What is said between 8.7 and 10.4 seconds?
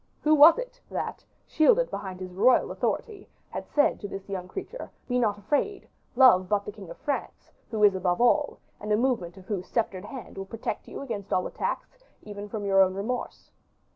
and a movement of whose sceptered hand